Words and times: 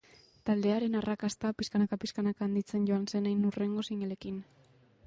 Taldearen 0.49 0.99
arrakasta, 1.01 1.51
pixkanaka-pixkanaka 1.59 2.45
handitzen 2.47 2.89
joan 2.91 3.07
zen 3.15 3.31
hain 3.31 3.47
hurrengo 3.51 3.87
singleekin. 3.93 4.43